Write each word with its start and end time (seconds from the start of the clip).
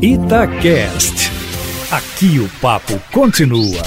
Itacast. 0.00 1.28
Aqui 1.90 2.38
o 2.38 2.48
papo 2.60 2.92
continua. 3.12 3.82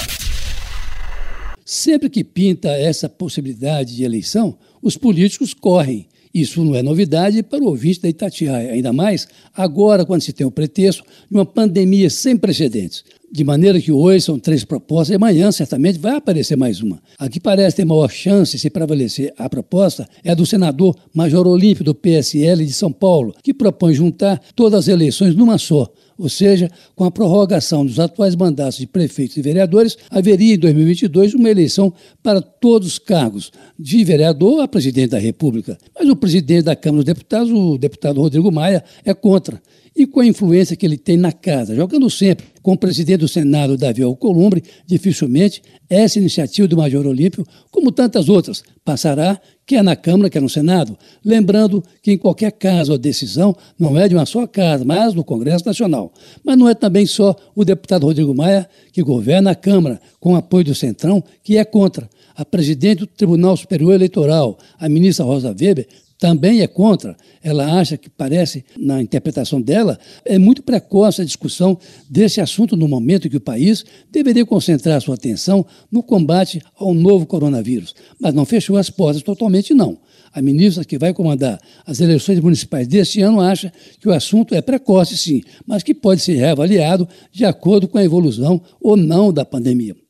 Sempre 1.64 2.10
que 2.10 2.22
pinta 2.22 2.68
essa 2.68 3.08
possibilidade 3.08 3.96
de 3.96 4.04
eleição, 4.04 4.58
os 4.82 4.94
políticos 4.98 5.54
correm. 5.54 6.06
Isso 6.34 6.62
não 6.62 6.74
é 6.74 6.82
novidade 6.82 7.42
para 7.42 7.64
o 7.64 7.66
ouvinte 7.68 8.02
da 8.02 8.10
Itatiaia, 8.10 8.72
ainda 8.72 8.92
mais 8.92 9.26
agora 9.56 10.04
quando 10.04 10.20
se 10.20 10.34
tem 10.34 10.46
o 10.46 10.50
pretexto 10.50 11.02
de 11.02 11.34
uma 11.34 11.46
pandemia 11.46 12.10
sem 12.10 12.36
precedentes. 12.36 13.02
De 13.34 13.44
maneira 13.44 13.80
que 13.80 13.90
hoje 13.90 14.26
são 14.26 14.38
três 14.38 14.62
propostas 14.62 15.08
e 15.08 15.14
amanhã 15.14 15.50
certamente 15.50 15.98
vai 15.98 16.16
aparecer 16.16 16.54
mais 16.54 16.82
uma. 16.82 17.00
A 17.18 17.30
que 17.30 17.40
parece 17.40 17.76
ter 17.76 17.86
maior 17.86 18.10
chance 18.10 18.58
se 18.58 18.68
prevalecer 18.68 19.32
a 19.38 19.48
proposta 19.48 20.06
é 20.22 20.32
a 20.32 20.34
do 20.34 20.44
senador 20.44 20.94
Major 21.14 21.46
Olímpio 21.46 21.82
do 21.82 21.94
PSL 21.94 22.66
de 22.66 22.74
São 22.74 22.92
Paulo, 22.92 23.34
que 23.42 23.54
propõe 23.54 23.94
juntar 23.94 24.38
todas 24.54 24.80
as 24.80 24.88
eleições 24.88 25.34
numa 25.34 25.56
só. 25.56 25.90
Ou 26.18 26.28
seja, 26.28 26.70
com 26.94 27.04
a 27.04 27.10
prorrogação 27.10 27.86
dos 27.86 27.98
atuais 27.98 28.36
mandatos 28.36 28.76
de 28.76 28.86
prefeitos 28.86 29.38
e 29.38 29.40
vereadores, 29.40 29.96
haveria 30.10 30.56
em 30.56 30.58
2022 30.58 31.32
uma 31.32 31.50
eleição 31.50 31.90
para 32.22 32.42
todos 32.42 32.86
os 32.86 32.98
cargos, 32.98 33.50
de 33.78 34.04
vereador 34.04 34.60
a 34.60 34.68
presidente 34.68 35.12
da 35.12 35.18
República. 35.18 35.78
Mas 35.98 36.06
o 36.06 36.14
presidente 36.14 36.64
da 36.64 36.76
Câmara 36.76 37.02
dos 37.02 37.06
Deputados, 37.06 37.50
o 37.50 37.78
deputado 37.78 38.20
Rodrigo 38.20 38.52
Maia, 38.52 38.84
é 39.06 39.14
contra 39.14 39.58
e 39.96 40.06
com 40.06 40.20
a 40.20 40.26
influência 40.26 40.76
que 40.76 40.84
ele 40.84 40.98
tem 40.98 41.16
na 41.16 41.32
casa, 41.32 41.74
jogando 41.74 42.08
sempre 42.10 42.51
com 42.62 42.72
o 42.72 42.78
presidente 42.78 43.20
do 43.20 43.28
Senado, 43.28 43.76
Davi 43.76 44.02
Alcolumbre, 44.02 44.62
dificilmente 44.86 45.62
essa 45.90 46.18
iniciativa 46.18 46.68
do 46.68 46.76
Major 46.76 47.06
Olímpio, 47.06 47.44
como 47.70 47.92
tantas 47.92 48.28
outras, 48.28 48.62
passará, 48.84 49.40
quer 49.66 49.82
na 49.82 49.96
Câmara, 49.96 50.30
quer 50.30 50.40
no 50.40 50.48
Senado. 50.48 50.96
Lembrando 51.24 51.82
que, 52.02 52.12
em 52.12 52.18
qualquer 52.18 52.52
caso, 52.52 52.94
a 52.94 52.96
decisão 52.96 53.54
não 53.78 53.98
é 53.98 54.08
de 54.08 54.14
uma 54.14 54.24
só 54.24 54.46
casa, 54.46 54.84
mas 54.84 55.12
do 55.12 55.24
Congresso 55.24 55.66
Nacional. 55.66 56.12
Mas 56.44 56.56
não 56.56 56.68
é 56.68 56.74
também 56.74 57.04
só 57.04 57.36
o 57.54 57.64
deputado 57.64 58.06
Rodrigo 58.06 58.34
Maia, 58.34 58.68
que 58.92 59.02
governa 59.02 59.50
a 59.50 59.54
Câmara, 59.54 60.00
com 60.18 60.36
apoio 60.36 60.64
do 60.64 60.74
Centrão, 60.74 61.22
que 61.42 61.58
é 61.58 61.64
contra. 61.64 62.08
A 62.34 62.44
presidente 62.44 63.00
do 63.00 63.06
Tribunal 63.06 63.56
Superior 63.56 63.92
Eleitoral, 63.92 64.58
a 64.78 64.88
ministra 64.88 65.24
Rosa 65.24 65.48
Weber, 65.48 65.86
também 66.22 66.60
é 66.60 66.68
contra. 66.68 67.16
Ela 67.42 67.80
acha 67.80 67.96
que 67.96 68.08
parece, 68.08 68.64
na 68.78 69.02
interpretação 69.02 69.60
dela, 69.60 69.98
é 70.24 70.38
muito 70.38 70.62
precoce 70.62 71.20
a 71.20 71.24
discussão 71.24 71.76
desse 72.08 72.40
assunto 72.40 72.76
no 72.76 72.86
momento 72.86 73.26
em 73.26 73.30
que 73.30 73.38
o 73.38 73.40
país 73.40 73.84
deveria 74.08 74.46
concentrar 74.46 75.00
sua 75.00 75.16
atenção 75.16 75.66
no 75.90 76.00
combate 76.00 76.62
ao 76.76 76.94
novo 76.94 77.26
coronavírus. 77.26 77.92
Mas 78.20 78.32
não 78.34 78.44
fechou 78.44 78.76
as 78.76 78.88
portas 78.88 79.20
totalmente, 79.24 79.74
não. 79.74 79.98
A 80.32 80.40
ministra 80.40 80.84
que 80.84 80.96
vai 80.96 81.12
comandar 81.12 81.60
as 81.84 81.98
eleições 81.98 82.38
municipais 82.38 82.86
deste 82.86 83.20
ano 83.20 83.40
acha 83.40 83.72
que 83.98 84.08
o 84.08 84.12
assunto 84.12 84.54
é 84.54 84.62
precoce, 84.62 85.16
sim, 85.16 85.42
mas 85.66 85.82
que 85.82 85.92
pode 85.92 86.20
ser 86.20 86.36
reavaliado 86.36 87.08
de 87.32 87.44
acordo 87.44 87.88
com 87.88 87.98
a 87.98 88.04
evolução 88.04 88.62
ou 88.80 88.96
não 88.96 89.32
da 89.32 89.44
pandemia. 89.44 90.01